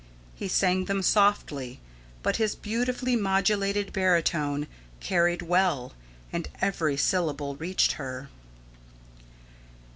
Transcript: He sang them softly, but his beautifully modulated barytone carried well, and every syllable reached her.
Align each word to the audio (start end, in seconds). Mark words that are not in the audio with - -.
He 0.33 0.47
sang 0.47 0.85
them 0.85 1.03
softly, 1.03 1.79
but 2.23 2.37
his 2.37 2.55
beautifully 2.55 3.15
modulated 3.15 3.93
barytone 3.93 4.65
carried 4.99 5.43
well, 5.43 5.93
and 6.33 6.49
every 6.59 6.97
syllable 6.97 7.55
reached 7.57 7.91
her. 8.01 8.27